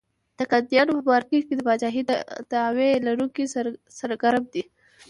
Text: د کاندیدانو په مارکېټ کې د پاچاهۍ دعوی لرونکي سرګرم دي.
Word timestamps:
د 0.37 0.39
کاندیدانو 0.51 0.93
په 0.97 1.03
مارکېټ 1.11 1.43
کې 1.47 1.53
د 1.55 1.61
پاچاهۍ 1.67 2.01
دعوی 2.53 2.89
لرونکي 3.07 3.43
سرګرم 3.99 4.43
دي. 4.53 4.63